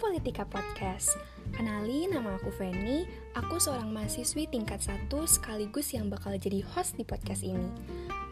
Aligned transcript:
Politika 0.00 0.48
Podcast. 0.48 1.12
Kenali, 1.52 2.08
nama 2.08 2.40
aku 2.40 2.48
Feni. 2.48 3.04
Aku 3.36 3.60
seorang 3.60 3.92
mahasiswi 3.92 4.48
tingkat 4.48 4.80
1 4.80 5.12
sekaligus 5.28 5.92
yang 5.92 6.08
bakal 6.08 6.32
jadi 6.40 6.64
host 6.72 6.96
di 6.96 7.04
podcast 7.04 7.44
ini. 7.44 7.68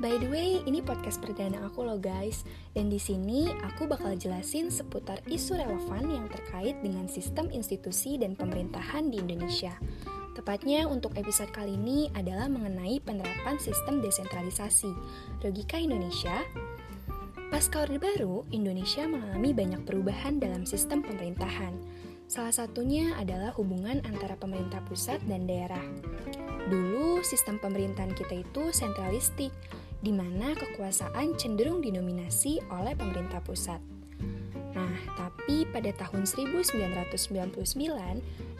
By 0.00 0.16
the 0.16 0.32
way, 0.32 0.64
ini 0.64 0.80
podcast 0.80 1.20
perdana 1.20 1.68
aku 1.68 1.84
loh 1.84 2.00
guys. 2.00 2.48
Dan 2.72 2.88
di 2.88 2.96
sini 2.96 3.52
aku 3.68 3.84
bakal 3.84 4.16
jelasin 4.16 4.72
seputar 4.72 5.20
isu 5.28 5.60
relevan 5.60 6.08
yang 6.08 6.24
terkait 6.32 6.80
dengan 6.80 7.04
sistem 7.04 7.52
institusi 7.52 8.16
dan 8.16 8.32
pemerintahan 8.32 9.12
di 9.12 9.20
Indonesia. 9.20 9.76
Tepatnya 10.32 10.88
untuk 10.88 11.20
episode 11.20 11.52
kali 11.52 11.76
ini 11.76 12.08
adalah 12.16 12.48
mengenai 12.48 12.96
penerapan 13.04 13.60
sistem 13.60 14.00
desentralisasi. 14.00 14.88
Logika 15.44 15.76
Indonesia, 15.76 16.46
Pasca 17.48 17.80
Orde 17.88 17.96
Baru, 17.96 18.44
Indonesia 18.52 19.08
mengalami 19.08 19.56
banyak 19.56 19.88
perubahan 19.88 20.36
dalam 20.36 20.68
sistem 20.68 21.00
pemerintahan. 21.00 21.72
Salah 22.28 22.52
satunya 22.52 23.16
adalah 23.16 23.56
hubungan 23.56 24.04
antara 24.04 24.36
pemerintah 24.36 24.84
pusat 24.84 25.16
dan 25.24 25.48
daerah. 25.48 25.80
Dulu, 26.68 27.24
sistem 27.24 27.56
pemerintahan 27.56 28.12
kita 28.12 28.44
itu 28.44 28.68
sentralistik, 28.68 29.48
di 30.04 30.12
mana 30.12 30.52
kekuasaan 30.60 31.40
cenderung 31.40 31.80
dinominasi 31.80 32.60
oleh 32.68 32.92
pemerintah 32.92 33.40
pusat. 33.40 33.80
Nah, 34.78 34.94
tapi 35.18 35.66
pada 35.74 35.90
tahun 35.90 36.22
1999 36.22 37.58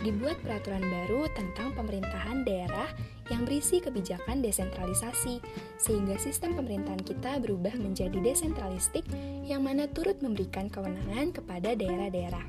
dibuat 0.03 0.37
peraturan 0.43 0.83
baru 0.83 1.31
tentang 1.31 1.71
pemerintahan 1.79 2.43
daerah 2.43 2.91
yang 3.31 3.47
berisi 3.47 3.79
kebijakan 3.79 4.43
desentralisasi, 4.43 5.39
sehingga 5.79 6.19
sistem 6.19 6.59
pemerintahan 6.59 7.03
kita 7.07 7.39
berubah 7.39 7.79
menjadi 7.79 8.19
desentralistik 8.19 9.07
yang 9.47 9.63
mana 9.63 9.87
turut 9.87 10.19
memberikan 10.19 10.67
kewenangan 10.67 11.31
kepada 11.31 11.79
daerah-daerah. 11.79 12.43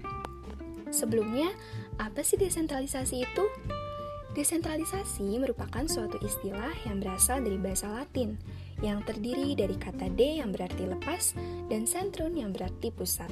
Sebelumnya, 0.90 1.54
apa 2.02 2.26
sih 2.26 2.42
desentralisasi 2.42 3.22
itu? 3.22 3.46
Desentralisasi 4.34 5.38
merupakan 5.38 5.86
suatu 5.86 6.18
istilah 6.22 6.74
yang 6.86 7.02
berasal 7.02 7.42
dari 7.42 7.58
bahasa 7.62 7.90
Latin, 7.90 8.38
yang 8.80 9.04
terdiri 9.04 9.54
dari 9.54 9.76
kata 9.76 10.10
de 10.14 10.40
yang 10.40 10.56
berarti 10.56 10.88
lepas 10.88 11.36
dan 11.68 11.84
centrum 11.84 12.34
yang 12.34 12.56
berarti 12.56 12.90
pusat. 12.94 13.30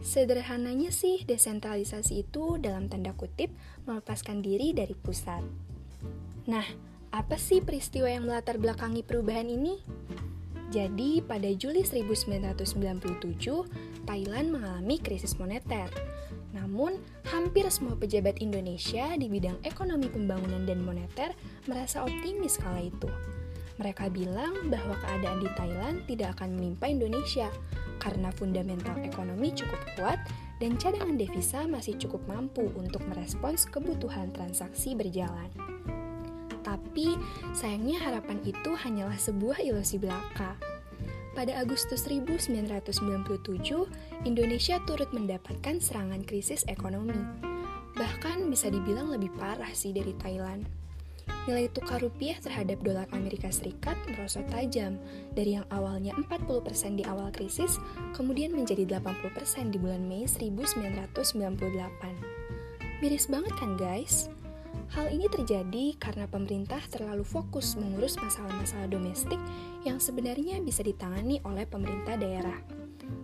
Sederhananya 0.00 0.88
sih, 0.88 1.28
desentralisasi 1.28 2.24
itu 2.24 2.56
dalam 2.56 2.88
tanda 2.88 3.12
kutip 3.12 3.52
melepaskan 3.84 4.40
diri 4.40 4.72
dari 4.72 4.96
pusat. 4.96 5.44
Nah, 6.48 6.64
apa 7.12 7.36
sih 7.36 7.60
peristiwa 7.60 8.08
yang 8.08 8.24
melatar 8.24 8.56
belakangi 8.56 9.04
perubahan 9.04 9.52
ini? 9.52 9.76
Jadi, 10.72 11.20
pada 11.20 11.50
Juli 11.52 11.84
1997, 11.84 13.68
Thailand 14.08 14.46
mengalami 14.48 14.96
krisis 15.02 15.36
moneter. 15.36 15.92
Namun, 16.56 16.96
hampir 17.28 17.68
semua 17.68 17.98
pejabat 17.98 18.40
Indonesia 18.40 19.12
di 19.20 19.28
bidang 19.28 19.60
ekonomi 19.68 20.08
pembangunan 20.08 20.64
dan 20.64 20.80
moneter 20.80 21.36
merasa 21.68 22.06
optimis 22.06 22.56
kala 22.56 22.88
itu. 22.88 23.10
Mereka 23.76 24.08
bilang 24.14 24.70
bahwa 24.72 24.96
keadaan 25.02 25.44
di 25.44 25.50
Thailand 25.58 25.96
tidak 26.08 26.38
akan 26.38 26.56
menimpa 26.56 26.88
Indonesia 26.88 27.50
karena 28.00 28.32
fundamental 28.32 28.96
ekonomi 29.04 29.52
cukup 29.52 29.80
kuat 29.94 30.18
dan 30.58 30.80
cadangan 30.80 31.20
devisa 31.20 31.68
masih 31.68 32.00
cukup 32.00 32.24
mampu 32.24 32.66
untuk 32.74 33.04
merespons 33.06 33.68
kebutuhan 33.68 34.32
transaksi 34.32 34.96
berjalan. 34.96 35.52
Tapi 36.64 37.16
sayangnya 37.52 38.00
harapan 38.00 38.40
itu 38.44 38.72
hanyalah 38.72 39.16
sebuah 39.16 39.60
ilusi 39.60 40.00
belaka. 40.00 40.56
Pada 41.36 41.62
Agustus 41.62 42.04
1997, 42.08 42.90
Indonesia 44.26 44.76
turut 44.82 45.08
mendapatkan 45.14 45.78
serangan 45.78 46.26
krisis 46.26 46.66
ekonomi. 46.66 47.16
Bahkan 47.94 48.50
bisa 48.50 48.66
dibilang 48.72 49.14
lebih 49.14 49.30
parah 49.38 49.70
sih 49.70 49.94
dari 49.94 50.12
Thailand 50.18 50.79
nilai 51.48 51.72
tukar 51.72 52.04
rupiah 52.04 52.36
terhadap 52.42 52.84
dolar 52.84 53.08
Amerika 53.16 53.48
Serikat 53.48 53.96
merosot 54.08 54.44
tajam 54.52 55.00
dari 55.32 55.56
yang 55.56 55.64
awalnya 55.72 56.12
40% 56.18 57.00
di 57.00 57.04
awal 57.08 57.32
krisis 57.32 57.80
kemudian 58.12 58.52
menjadi 58.52 58.84
80% 59.00 59.72
di 59.72 59.80
bulan 59.80 60.04
Mei 60.04 60.28
1998. 60.28 63.00
Miris 63.00 63.32
banget 63.32 63.54
kan 63.56 63.80
guys? 63.80 64.28
Hal 64.90 65.06
ini 65.14 65.30
terjadi 65.30 65.94
karena 66.02 66.26
pemerintah 66.26 66.82
terlalu 66.90 67.22
fokus 67.22 67.78
mengurus 67.78 68.18
masalah-masalah 68.18 68.90
domestik 68.90 69.38
yang 69.86 70.02
sebenarnya 70.02 70.58
bisa 70.60 70.82
ditangani 70.82 71.38
oleh 71.46 71.62
pemerintah 71.62 72.18
daerah, 72.18 72.58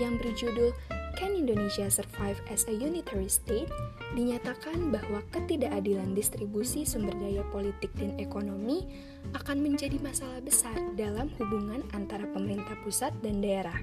yang 0.00 0.16
berjudul 0.20 0.72
Can 1.18 1.34
Indonesia 1.34 1.90
Survive 1.90 2.38
as 2.46 2.62
a 2.70 2.74
Unitary 2.78 3.26
State? 3.26 3.66
dinyatakan 4.14 4.94
bahwa 4.94 5.18
ketidakadilan 5.34 6.14
distribusi 6.14 6.86
sumber 6.86 7.10
daya 7.18 7.42
politik 7.50 7.90
dan 7.98 8.14
ekonomi 8.22 8.86
akan 9.34 9.66
menjadi 9.66 9.98
masalah 9.98 10.38
besar 10.38 10.78
dalam 10.94 11.26
hubungan 11.36 11.82
antara 11.90 12.22
pemerintah 12.30 12.78
pusat 12.86 13.10
dan 13.18 13.42
daerah. 13.42 13.74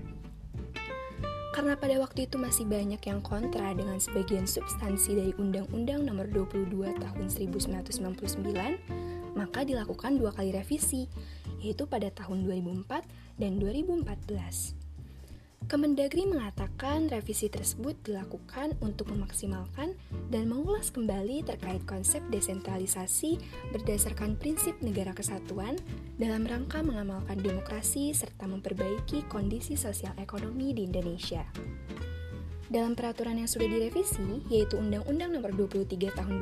Karena 1.51 1.75
pada 1.75 1.99
waktu 1.99 2.23
itu 2.23 2.39
masih 2.39 2.71
banyak 2.71 3.03
yang 3.03 3.19
kontra 3.19 3.75
dengan 3.75 3.99
sebagian 3.99 4.47
substansi 4.47 5.19
dari 5.19 5.35
Undang-Undang 5.35 6.07
Nomor 6.07 6.31
22 6.31 6.71
Tahun 7.03 7.27
1999, 7.27 9.35
maka 9.35 9.59
dilakukan 9.67 10.23
dua 10.23 10.31
kali 10.31 10.55
revisi, 10.55 11.11
yaitu 11.59 11.83
pada 11.83 12.07
tahun 12.15 12.47
2004 12.47 13.43
dan 13.43 13.59
2014. 13.59 14.84
Kemendagri 15.65 16.29
mengatakan 16.29 17.09
revisi 17.09 17.49
tersebut 17.49 17.97
dilakukan 18.05 18.77
untuk 18.83 19.09
memaksimalkan 19.09 19.95
dan 20.29 20.45
mengulas 20.45 20.93
kembali 20.93 21.41
terkait 21.41 21.81
konsep 21.89 22.21
desentralisasi 22.29 23.41
berdasarkan 23.73 24.37
prinsip 24.37 24.77
negara 24.83 25.15
kesatuan 25.15 25.79
dalam 26.21 26.45
rangka 26.45 26.83
mengamalkan 26.85 27.41
demokrasi 27.41 28.13
serta 28.13 28.45
memperbaiki 28.45 29.25
kondisi 29.25 29.73
sosial 29.73 30.13
ekonomi 30.21 30.75
di 30.75 30.85
Indonesia. 30.85 31.41
Dalam 32.65 32.97
peraturan 32.97 33.37
yang 33.37 33.49
sudah 33.49 33.69
direvisi, 33.69 34.41
yaitu 34.49 34.81
Undang-Undang 34.81 35.37
Nomor 35.37 35.53
23 35.53 36.09
Tahun 36.17 36.33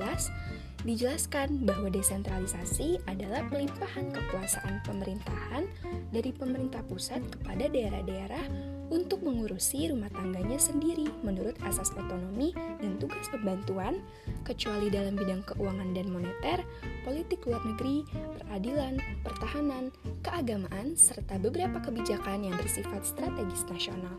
2014, 0.00 0.57
dijelaskan 0.86 1.66
bahwa 1.66 1.90
desentralisasi 1.90 3.02
adalah 3.10 3.42
pelimpahan 3.50 4.14
kekuasaan 4.14 4.78
pemerintahan 4.86 5.66
dari 6.14 6.30
pemerintah 6.30 6.86
pusat 6.86 7.18
kepada 7.34 7.66
daerah-daerah 7.66 8.46
untuk 8.88 9.20
mengurusi 9.20 9.92
rumah 9.92 10.08
tangganya 10.14 10.56
sendiri 10.56 11.10
menurut 11.20 11.52
asas 11.66 11.92
otonomi 11.92 12.56
dan 12.80 12.96
tugas 12.96 13.28
pembantuan, 13.28 14.00
kecuali 14.48 14.88
dalam 14.88 15.12
bidang 15.12 15.44
keuangan 15.44 15.92
dan 15.92 16.08
moneter, 16.08 16.64
politik 17.04 17.44
luar 17.44 17.60
negeri, 17.68 18.06
peradilan, 18.40 18.96
pertahanan, 19.20 19.92
keagamaan, 20.24 20.96
serta 20.96 21.36
beberapa 21.36 21.84
kebijakan 21.84 22.48
yang 22.48 22.56
bersifat 22.56 23.04
strategis 23.04 23.68
nasional. 23.68 24.16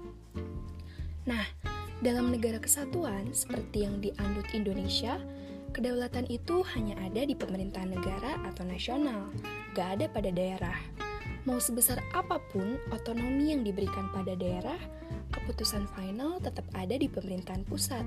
Nah, 1.26 1.46
dalam 2.06 2.30
negara 2.30 2.62
kesatuan 2.62 3.34
seperti 3.34 3.84
yang 3.90 4.00
dianut 4.00 4.46
Indonesia, 4.54 5.18
Kedaulatan 5.70 6.26
itu 6.28 6.66
hanya 6.74 6.98
ada 6.98 7.22
di 7.24 7.38
pemerintahan 7.38 7.94
negara 7.94 8.42
atau 8.50 8.66
nasional, 8.66 9.30
gak 9.78 10.00
ada 10.00 10.06
pada 10.10 10.34
daerah. 10.34 10.78
Mau 11.48 11.62
sebesar 11.62 12.04
apa 12.12 12.42
pun 12.52 12.76
otonomi 12.92 13.56
yang 13.56 13.64
diberikan 13.64 14.12
pada 14.12 14.36
daerah, 14.36 14.78
keputusan 15.32 15.88
final 15.96 16.42
tetap 16.42 16.66
ada 16.76 16.98
di 16.98 17.08
pemerintahan 17.08 17.64
pusat. 17.64 18.04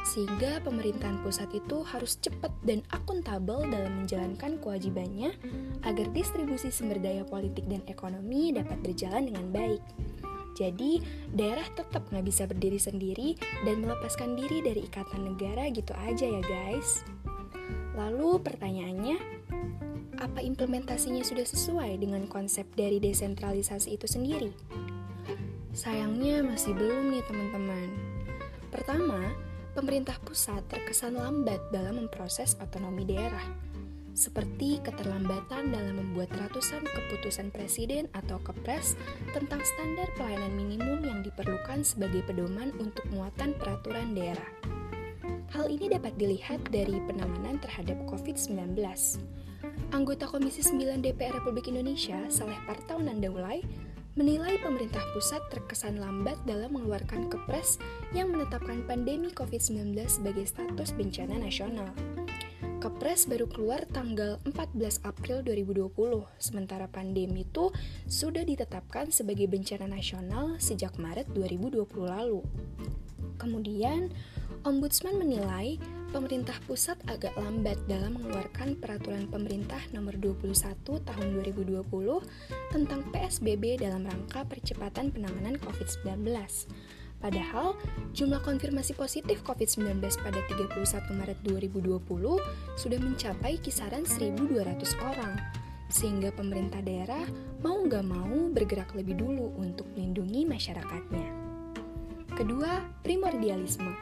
Sehingga 0.00 0.64
pemerintahan 0.64 1.20
pusat 1.20 1.52
itu 1.52 1.84
harus 1.84 2.16
cepat 2.24 2.48
dan 2.64 2.80
akuntabel 2.88 3.68
dalam 3.68 4.00
menjalankan 4.00 4.56
kewajibannya 4.64 5.36
agar 5.84 6.06
distribusi 6.16 6.72
sumber 6.72 6.96
daya 6.96 7.20
politik 7.28 7.68
dan 7.68 7.84
ekonomi 7.84 8.56
dapat 8.56 8.80
berjalan 8.80 9.28
dengan 9.28 9.46
baik. 9.52 9.82
Jadi, 10.60 11.00
daerah 11.32 11.64
tetap 11.72 12.04
nggak 12.12 12.26
bisa 12.28 12.44
berdiri 12.44 12.76
sendiri 12.76 13.28
dan 13.64 13.80
melepaskan 13.80 14.36
diri 14.36 14.60
dari 14.60 14.84
ikatan 14.84 15.32
negara 15.32 15.72
gitu 15.72 15.96
aja 15.96 16.28
ya 16.28 16.42
guys. 16.44 17.00
Lalu 17.96 18.44
pertanyaannya, 18.44 19.16
apa 20.20 20.44
implementasinya 20.44 21.24
sudah 21.24 21.48
sesuai 21.48 21.96
dengan 21.96 22.28
konsep 22.28 22.68
dari 22.76 23.00
desentralisasi 23.00 23.96
itu 23.96 24.04
sendiri? 24.04 24.52
Sayangnya 25.72 26.44
masih 26.44 26.76
belum 26.76 27.08
nih 27.08 27.24
teman-teman. 27.24 27.88
Pertama, 28.68 29.32
pemerintah 29.72 30.20
pusat 30.20 30.60
terkesan 30.68 31.16
lambat 31.16 31.72
dalam 31.72 32.04
memproses 32.04 32.52
otonomi 32.60 33.08
daerah 33.08 33.69
seperti 34.20 34.84
keterlambatan 34.84 35.72
dalam 35.72 35.96
membuat 35.96 36.28
ratusan 36.36 36.84
keputusan 36.84 37.48
presiden 37.48 38.04
atau 38.12 38.36
kepres 38.44 39.00
tentang 39.32 39.64
standar 39.64 40.12
pelayanan 40.20 40.52
minimum 40.52 41.00
yang 41.00 41.24
diperlukan 41.24 41.80
sebagai 41.80 42.20
pedoman 42.28 42.68
untuk 42.76 43.08
muatan 43.08 43.56
peraturan 43.56 44.12
daerah. 44.12 44.50
Hal 45.56 45.72
ini 45.72 45.88
dapat 45.88 46.12
dilihat 46.20 46.60
dari 46.68 47.00
penanganan 47.08 47.56
terhadap 47.64 47.96
COVID-19. 48.04 48.76
Anggota 49.90 50.28
Komisi 50.28 50.62
9 50.62 51.00
DPR 51.00 51.40
Republik 51.40 51.66
Indonesia, 51.72 52.20
Saleh 52.28 52.60
Partau 52.68 53.02
Nandaulai, 53.02 53.64
menilai 54.18 54.58
pemerintah 54.60 55.02
pusat 55.16 55.40
terkesan 55.48 55.96
lambat 56.02 56.36
dalam 56.46 56.74
mengeluarkan 56.74 57.30
kepres 57.32 57.80
yang 58.12 58.30
menetapkan 58.34 58.82
pandemi 58.84 59.32
COVID-19 59.32 59.96
sebagai 60.06 60.44
status 60.44 60.92
bencana 60.94 61.38
nasional. 61.38 61.90
Kepres 62.80 63.28
baru 63.28 63.44
keluar 63.44 63.84
tanggal 63.92 64.40
14 64.48 65.04
April 65.04 65.44
2020, 65.44 65.92
sementara 66.40 66.88
pandemi 66.88 67.44
itu 67.44 67.68
sudah 68.08 68.40
ditetapkan 68.40 69.12
sebagai 69.12 69.52
bencana 69.52 69.84
nasional 69.84 70.56
sejak 70.56 70.96
Maret 70.96 71.28
2020 71.36 71.84
lalu. 72.08 72.40
Kemudian, 73.36 74.08
Ombudsman 74.64 75.20
menilai 75.20 75.76
pemerintah 76.08 76.56
pusat 76.64 76.96
agak 77.04 77.36
lambat 77.36 77.76
dalam 77.84 78.16
mengeluarkan 78.16 78.80
peraturan 78.80 79.28
pemerintah 79.28 79.84
nomor 79.92 80.16
21 80.16 80.48
tahun 81.04 81.26
2020 81.36 81.84
tentang 82.72 83.00
PSBB 83.12 83.76
dalam 83.76 84.08
rangka 84.08 84.48
percepatan 84.48 85.12
penanganan 85.12 85.60
COVID-19 85.60 86.24
Padahal, 87.20 87.76
jumlah 88.16 88.40
konfirmasi 88.40 88.96
positif 88.96 89.44
COVID-19 89.44 90.00
pada 90.24 90.40
31 90.48 90.72
Maret 91.20 91.38
2020 91.44 92.00
sudah 92.80 92.98
mencapai 92.98 93.60
kisaran 93.60 94.08
1.200 94.08 94.40
orang, 95.04 95.36
sehingga 95.92 96.32
pemerintah 96.32 96.80
daerah 96.80 97.28
mau 97.60 97.76
nggak 97.76 98.04
mau 98.08 98.48
bergerak 98.48 98.96
lebih 98.96 99.20
dulu 99.20 99.52
untuk 99.60 99.84
melindungi 99.92 100.48
masyarakatnya. 100.48 101.28
Kedua, 102.32 102.88
primordialisme. 103.04 103.92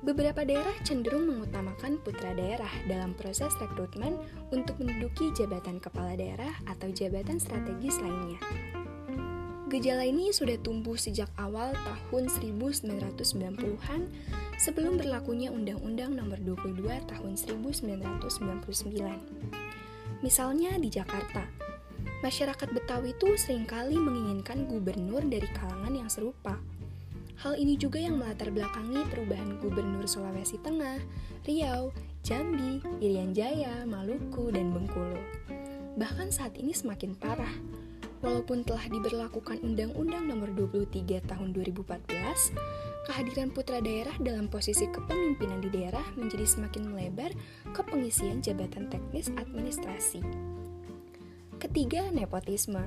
Beberapa 0.00 0.48
daerah 0.48 0.72
cenderung 0.80 1.28
mengutamakan 1.28 2.00
putra 2.00 2.32
daerah 2.32 2.72
dalam 2.88 3.12
proses 3.12 3.52
rekrutmen 3.60 4.16
untuk 4.48 4.80
menduduki 4.80 5.28
jabatan 5.36 5.76
kepala 5.76 6.16
daerah 6.16 6.56
atau 6.64 6.88
jabatan 6.88 7.36
strategis 7.36 8.00
lainnya. 8.00 8.40
Gejala 9.70 10.02
ini 10.02 10.34
sudah 10.34 10.58
tumbuh 10.58 10.98
sejak 10.98 11.30
awal 11.38 11.70
tahun 11.86 12.26
1990-an 12.26 14.02
sebelum 14.58 14.98
berlakunya 14.98 15.54
Undang-Undang 15.54 16.18
Nomor 16.18 16.42
22 16.42 16.90
Tahun 17.06 17.32
1999. 17.38 18.18
Misalnya 20.26 20.74
di 20.74 20.90
Jakarta, 20.90 21.46
masyarakat 22.18 22.66
Betawi 22.74 23.14
itu 23.14 23.38
sering 23.38 23.62
kali 23.62 23.94
menginginkan 23.94 24.66
gubernur 24.66 25.22
dari 25.22 25.46
kalangan 25.54 25.94
yang 25.94 26.10
serupa. 26.10 26.58
Hal 27.38 27.54
ini 27.54 27.78
juga 27.78 28.02
yang 28.02 28.18
melatar 28.18 28.50
belakangi 28.50 29.06
perubahan 29.06 29.62
gubernur 29.62 30.02
Sulawesi 30.02 30.58
Tengah, 30.66 30.98
Riau, 31.46 31.94
Jambi, 32.26 32.82
Irian 32.98 33.38
Jaya, 33.38 33.86
Maluku, 33.86 34.50
dan 34.50 34.74
Bengkulu. 34.74 35.22
Bahkan 35.94 36.34
saat 36.34 36.58
ini 36.58 36.74
semakin 36.74 37.14
parah, 37.14 37.54
Walaupun 38.20 38.68
telah 38.68 38.84
diberlakukan 38.92 39.64
Undang-Undang 39.64 40.28
Nomor 40.28 40.52
23 40.52 41.24
Tahun 41.24 41.48
2014, 41.56 42.52
kehadiran 43.08 43.48
putra 43.48 43.80
daerah 43.80 44.12
dalam 44.20 44.44
posisi 44.44 44.84
kepemimpinan 44.92 45.64
di 45.64 45.72
daerah 45.72 46.04
menjadi 46.20 46.44
semakin 46.44 46.92
melebar 46.92 47.32
ke 47.72 47.80
pengisian 47.80 48.44
jabatan 48.44 48.92
teknis 48.92 49.32
administrasi. 49.40 50.20
Ketiga, 51.56 52.12
nepotisme. 52.12 52.84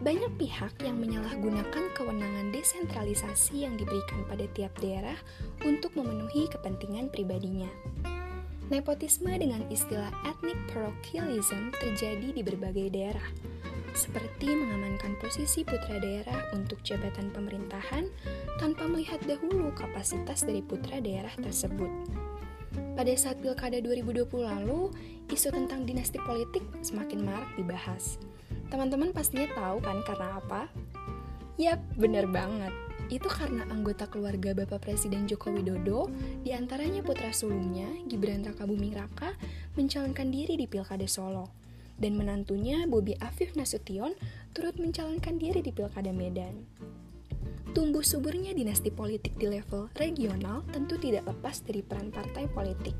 Banyak 0.00 0.32
pihak 0.40 0.72
yang 0.80 0.96
menyalahgunakan 0.96 1.92
kewenangan 1.92 2.48
desentralisasi 2.56 3.68
yang 3.68 3.76
diberikan 3.76 4.24
pada 4.24 4.48
tiap 4.56 4.72
daerah 4.80 5.16
untuk 5.68 5.92
memenuhi 5.92 6.48
kepentingan 6.48 7.12
pribadinya. 7.12 7.68
Nepotisme 8.72 9.36
dengan 9.36 9.68
istilah 9.68 10.08
ethnic 10.24 10.56
parochialism 10.72 11.68
terjadi 11.76 12.32
di 12.32 12.40
berbagai 12.40 12.88
daerah, 12.88 13.28
seperti 13.94 14.54
mengamankan 14.54 15.18
posisi 15.18 15.66
putra 15.66 15.98
daerah 15.98 16.50
untuk 16.54 16.80
jabatan 16.82 17.30
pemerintahan 17.34 18.06
tanpa 18.58 18.86
melihat 18.86 19.18
dahulu 19.26 19.72
kapasitas 19.74 20.46
dari 20.46 20.62
putra 20.62 21.02
daerah 21.02 21.32
tersebut. 21.38 21.90
Pada 22.94 23.12
saat 23.18 23.40
Pilkada 23.42 23.82
2020 23.82 24.26
lalu, 24.46 24.92
isu 25.30 25.48
tentang 25.50 25.86
dinasti 25.86 26.22
politik 26.22 26.62
semakin 26.84 27.24
marak 27.26 27.50
dibahas. 27.58 28.20
Teman-teman 28.70 29.10
pastinya 29.10 29.50
tahu 29.54 29.82
kan 29.82 29.98
karena 30.06 30.28
apa? 30.38 30.62
Yap, 31.58 31.80
benar 31.98 32.30
banget. 32.30 32.72
Itu 33.10 33.26
karena 33.26 33.66
anggota 33.66 34.06
keluarga 34.06 34.54
Bapak 34.54 34.86
Presiden 34.86 35.26
Joko 35.26 35.50
Widodo, 35.50 36.06
di 36.46 36.54
antaranya 36.54 37.02
putra 37.02 37.34
sulungnya, 37.34 37.90
Gibran 38.06 38.46
Raka 38.46 38.62
Buming 38.70 38.94
Raka, 38.94 39.34
mencalonkan 39.74 40.30
diri 40.30 40.54
di 40.54 40.70
Pilkada 40.70 41.10
Solo 41.10 41.59
dan 42.00 42.16
menantunya 42.16 42.88
Bobi 42.88 43.14
Afif 43.20 43.54
Nasution 43.54 44.16
turut 44.56 44.74
mencalonkan 44.80 45.36
diri 45.36 45.60
di 45.60 45.70
Pilkada 45.70 46.10
Medan. 46.10 46.66
Tumbuh 47.70 48.02
suburnya 48.02 48.50
dinasti 48.50 48.90
politik 48.90 49.38
di 49.38 49.46
level 49.46 49.86
regional 49.94 50.66
tentu 50.74 50.98
tidak 50.98 51.30
lepas 51.30 51.62
dari 51.62 51.86
peran 51.86 52.10
partai 52.10 52.50
politik. 52.50 52.98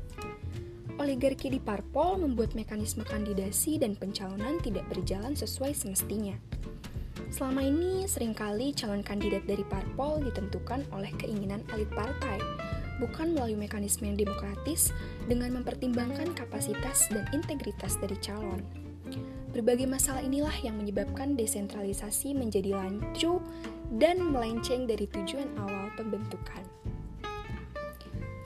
Oligarki 0.95 1.51
di 1.51 1.59
parpol 1.59 2.23
membuat 2.23 2.55
mekanisme 2.55 3.03
kandidasi 3.03 3.81
dan 3.81 3.99
pencalonan 3.99 4.63
tidak 4.63 4.87
berjalan 4.87 5.35
sesuai 5.35 5.75
semestinya. 5.75 6.39
Selama 7.31 7.63
ini, 7.63 8.07
sering 8.07 8.31
kali 8.31 8.71
calon 8.71 9.03
kandidat 9.03 9.43
dari 9.47 9.63
parpol 9.67 10.23
ditentukan 10.23 10.87
oleh 10.95 11.11
keinginan 11.19 11.63
elit 11.75 11.91
partai, 11.91 12.39
bukan 12.99 13.33
melalui 13.33 13.55
mekanisme 13.55 14.07
yang 14.07 14.19
demokratis 14.19 14.93
dengan 15.25 15.57
mempertimbangkan 15.59 16.31
kapasitas 16.37 17.07
dan 17.09 17.27
integritas 17.33 17.97
dari 17.99 18.15
calon. 18.19 18.61
Berbagai 19.51 19.83
masalah 19.83 20.23
inilah 20.23 20.55
yang 20.63 20.79
menyebabkan 20.79 21.35
desentralisasi 21.35 22.31
menjadi 22.31 22.71
lancu 22.71 23.43
dan 23.99 24.23
melenceng 24.31 24.87
dari 24.87 25.03
tujuan 25.11 25.51
awal 25.59 25.91
pembentukan. 25.99 26.63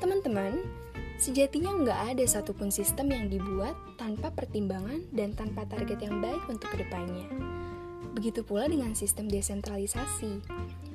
Teman-teman, 0.01 0.65
sejatinya 1.21 1.77
nggak 1.77 2.00
ada 2.17 2.25
satupun 2.25 2.74
sistem 2.74 3.13
yang 3.13 3.25
dibuat 3.29 3.77
tanpa 4.01 4.33
pertimbangan 4.33 5.05
dan 5.13 5.38
tanpa 5.38 5.65
target 5.69 6.01
yang 6.01 6.17
baik 6.21 6.41
untuk 6.50 6.74
ke 6.74 6.81
depannya. 6.81 7.29
Begitu 8.15 8.47
pula 8.47 8.65
dengan 8.65 8.95
sistem 8.95 9.27
desentralisasi. 9.27 10.39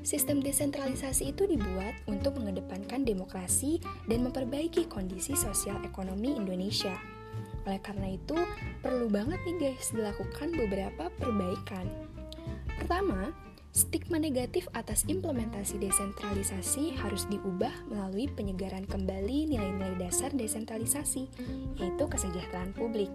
Sistem 0.00 0.40
desentralisasi 0.40 1.36
itu 1.36 1.44
dibuat 1.44 1.92
untuk 2.08 2.40
mengedepankan 2.40 3.04
demokrasi 3.04 3.76
dan 4.08 4.24
memperbaiki 4.24 4.88
kondisi 4.88 5.36
sosial 5.36 5.76
ekonomi 5.84 6.32
Indonesia. 6.32 6.96
Oleh 7.68 7.80
karena 7.82 8.16
itu, 8.16 8.36
perlu 8.80 9.12
banget 9.12 9.40
nih 9.44 9.56
guys 9.56 9.92
dilakukan 9.92 10.48
beberapa 10.56 11.12
perbaikan. 11.20 11.86
Pertama, 12.80 13.36
stigma 13.70 14.16
negatif 14.16 14.66
atas 14.72 15.04
implementasi 15.06 15.76
desentralisasi 15.78 16.96
harus 16.98 17.28
diubah 17.28 17.72
melalui 17.92 18.26
penyegaran 18.32 18.88
kembali 18.88 19.52
nilai-nilai 19.52 20.00
dasar 20.00 20.32
desentralisasi, 20.32 21.28
yaitu 21.76 22.04
kesejahteraan 22.08 22.72
publik. 22.72 23.12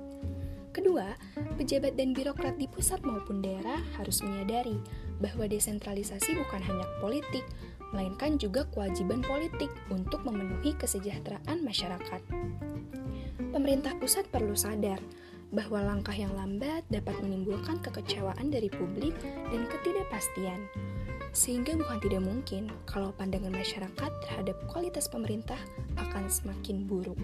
Kedua, 0.75 1.15
pejabat 1.55 1.95
dan 1.95 2.11
birokrat 2.11 2.59
di 2.59 2.67
pusat 2.67 2.99
maupun 3.01 3.39
daerah 3.39 3.79
harus 3.95 4.19
menyadari 4.19 4.75
bahwa 5.23 5.47
desentralisasi 5.47 6.35
bukan 6.35 6.59
hanya 6.59 6.83
politik, 6.99 7.47
melainkan 7.95 8.35
juga 8.35 8.67
kewajiban 8.75 9.23
politik 9.23 9.71
untuk 9.87 10.19
memenuhi 10.27 10.75
kesejahteraan 10.75 11.63
masyarakat 11.63 12.19
pemerintah 13.55 13.95
pusat 13.95 14.27
perlu 14.27 14.51
sadar 14.51 14.99
bahwa 15.55 15.79
langkah 15.79 16.11
yang 16.11 16.35
lambat 16.35 16.83
dapat 16.91 17.15
menimbulkan 17.23 17.79
kekecewaan 17.79 18.51
dari 18.51 18.67
publik 18.67 19.15
dan 19.23 19.63
ketidakpastian. 19.71 20.67
Sehingga 21.31 21.79
bukan 21.79 22.03
tidak 22.03 22.23
mungkin 22.27 22.67
kalau 22.83 23.15
pandangan 23.15 23.55
masyarakat 23.55 24.11
terhadap 24.27 24.59
kualitas 24.67 25.07
pemerintah 25.07 25.55
akan 25.95 26.27
semakin 26.27 26.83
buruk. 26.83 27.15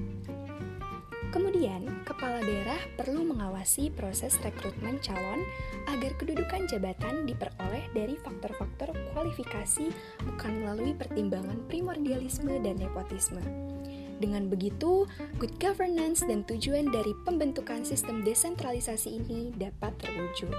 Kemudian, 1.31 2.03
kepala 2.03 2.43
daerah 2.43 2.79
perlu 2.99 3.23
mengawasi 3.23 3.87
proses 3.91 4.35
rekrutmen 4.43 4.99
calon 4.99 5.43
agar 5.87 6.11
kedudukan 6.19 6.67
jabatan 6.67 7.23
diperoleh 7.23 7.87
dari 7.95 8.19
faktor-faktor 8.19 8.91
kualifikasi 9.15 9.91
bukan 10.27 10.53
melalui 10.59 10.91
pertimbangan 10.91 11.59
primordialisme 11.71 12.51
dan 12.59 12.79
nepotisme. 12.83 13.39
Dengan 14.21 14.53
begitu, 14.53 15.09
good 15.41 15.57
governance 15.57 16.21
dan 16.21 16.45
tujuan 16.45 16.93
dari 16.93 17.17
pembentukan 17.25 17.81
sistem 17.81 18.21
desentralisasi 18.21 19.17
ini 19.17 19.49
dapat 19.57 19.97
terwujud. 19.97 20.53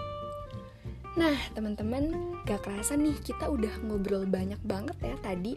Nah, 1.15 1.39
teman-teman, 1.55 2.11
gak 2.43 2.67
kerasa 2.67 2.99
nih 2.99 3.15
kita 3.23 3.47
udah 3.47 3.71
ngobrol 3.87 4.27
banyak 4.27 4.59
banget 4.67 4.99
ya 4.99 5.15
tadi. 5.23 5.55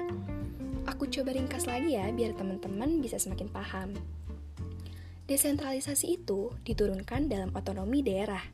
Aku 0.86 1.10
coba 1.10 1.34
ringkas 1.34 1.66
lagi 1.66 1.98
ya 1.98 2.06
biar 2.14 2.38
teman-teman 2.38 3.02
bisa 3.02 3.18
semakin 3.18 3.50
paham. 3.50 3.98
Desentralisasi 5.26 6.22
itu 6.22 6.54
diturunkan 6.62 7.26
dalam 7.26 7.50
otonomi 7.58 8.06
daerah, 8.06 8.46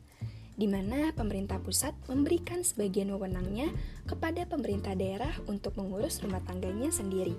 di 0.56 0.64
mana 0.64 1.12
pemerintah 1.12 1.60
pusat 1.60 1.92
memberikan 2.08 2.64
sebagian 2.64 3.12
wewenangnya 3.12 3.68
kepada 4.08 4.48
pemerintah 4.48 4.96
daerah 4.96 5.36
untuk 5.44 5.76
mengurus 5.76 6.24
rumah 6.24 6.40
tangganya 6.40 6.88
sendiri. 6.88 7.36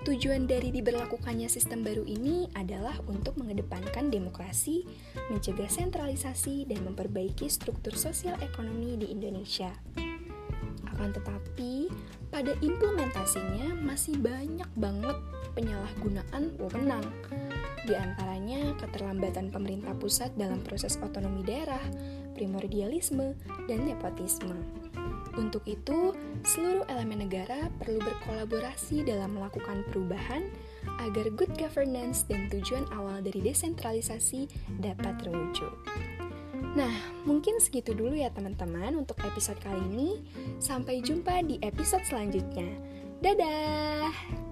Tujuan 0.00 0.48
dari 0.48 0.72
diberlakukannya 0.72 1.44
sistem 1.52 1.84
baru 1.84 2.08
ini 2.08 2.48
adalah 2.56 2.96
untuk 3.04 3.36
mengedepankan 3.36 4.08
demokrasi, 4.08 4.88
mencegah 5.28 5.68
sentralisasi, 5.68 6.64
dan 6.64 6.88
memperbaiki 6.88 7.52
struktur 7.52 7.92
sosial 7.92 8.40
ekonomi 8.40 8.96
di 8.96 9.12
Indonesia. 9.12 9.68
Akan 10.88 11.12
tetapi, 11.12 11.92
pada 12.32 12.56
implementasinya 12.64 13.76
masih 13.76 14.16
banyak 14.16 14.72
banget 14.80 15.20
penyalahgunaan 15.52 16.56
wewenang 16.56 17.04
di 17.84 17.92
antaranya 17.92 18.76
keterlambatan 18.80 19.52
pemerintah 19.52 19.92
pusat 19.96 20.32
dalam 20.36 20.64
proses 20.64 20.96
otonomi 21.00 21.44
daerah, 21.44 21.80
primordialisme, 22.32 23.36
dan 23.68 23.84
nepotisme. 23.84 24.56
Untuk 25.38 25.62
itu, 25.66 26.14
seluruh 26.42 26.82
elemen 26.90 27.26
negara 27.26 27.70
perlu 27.78 28.02
berkolaborasi 28.02 29.06
dalam 29.06 29.38
melakukan 29.38 29.86
perubahan 29.90 30.50
agar 30.98 31.30
good 31.38 31.52
governance 31.54 32.26
dan 32.26 32.50
tujuan 32.50 32.82
awal 32.90 33.22
dari 33.22 33.38
desentralisasi 33.44 34.50
dapat 34.82 35.22
terwujud. 35.22 35.70
Nah, 36.74 36.94
mungkin 37.26 37.58
segitu 37.58 37.94
dulu 37.96 38.14
ya 38.14 38.30
teman-teman 38.30 38.94
untuk 38.94 39.18
episode 39.26 39.58
kali 39.58 39.80
ini. 39.90 40.10
Sampai 40.62 41.02
jumpa 41.02 41.42
di 41.42 41.58
episode 41.62 42.06
selanjutnya. 42.06 42.68
Dadah! 43.20 44.49